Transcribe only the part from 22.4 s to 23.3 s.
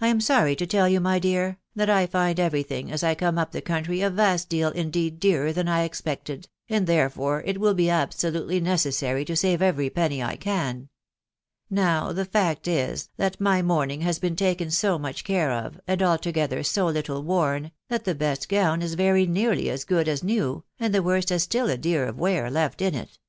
left in it.